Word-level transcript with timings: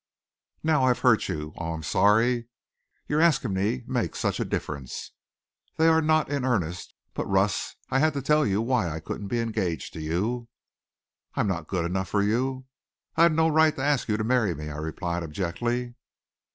"Now, 0.63 0.85
I've 0.85 0.97
hurt 1.01 1.27
you. 1.29 1.53
Oh, 1.59 1.73
I'm 1.73 1.83
sorry. 1.83 2.47
Your 3.07 3.21
asking 3.21 3.53
me 3.53 3.83
makes 3.85 4.17
such 4.17 4.39
a 4.39 4.43
difference. 4.45 5.11
They 5.77 5.87
are 5.87 6.01
not 6.01 6.27
in 6.27 6.43
earnest. 6.43 6.95
But, 7.13 7.27
Russ, 7.27 7.75
I 7.91 7.99
had 7.99 8.13
to 8.15 8.21
tell 8.23 8.43
you 8.43 8.63
why 8.63 8.89
I 8.89 8.99
couldn't 8.99 9.27
be 9.27 9.39
engaged 9.39 9.93
to 9.93 10.01
you." 10.01 10.47
"I'm 11.35 11.45
not 11.45 11.67
good 11.67 11.85
enough 11.85 12.09
for 12.09 12.23
you. 12.23 12.65
I'd 13.15 13.33
no 13.33 13.47
right 13.47 13.75
to 13.75 13.83
ask 13.83 14.07
you 14.09 14.17
to 14.17 14.23
marry 14.23 14.55
me," 14.55 14.71
I 14.71 14.77
replied 14.77 15.21
abjectly. 15.21 15.93